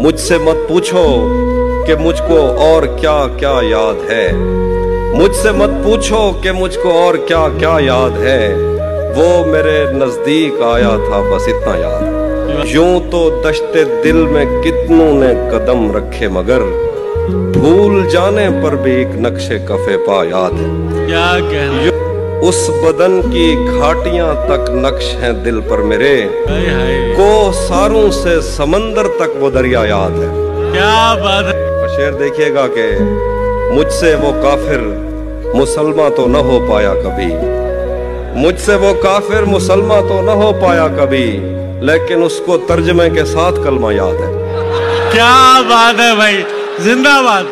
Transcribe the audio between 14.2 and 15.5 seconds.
میں کتنوں نے